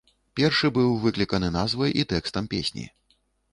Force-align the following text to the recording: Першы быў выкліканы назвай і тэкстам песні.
Першы 0.37 0.71
быў 0.77 0.95
выкліканы 1.03 1.51
назвай 1.59 1.95
і 2.01 2.07
тэкстам 2.15 2.51
песні. 2.57 2.91